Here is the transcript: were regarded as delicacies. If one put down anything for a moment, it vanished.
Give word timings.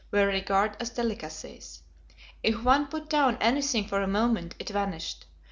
were 0.09 0.25
regarded 0.25 0.81
as 0.81 0.89
delicacies. 0.89 1.83
If 2.41 2.63
one 2.63 2.87
put 2.87 3.07
down 3.07 3.37
anything 3.39 3.85
for 3.87 4.01
a 4.01 4.07
moment, 4.07 4.55
it 4.57 4.69
vanished. 4.69 5.27